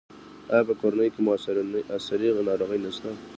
ایا 0.53 0.67
په 0.67 0.73
کورنۍ 0.81 1.07
کې 1.13 1.19
مو 1.23 1.31
ارثي 1.95 2.17
ناروغي 2.49 2.77
شته؟ 2.95 3.11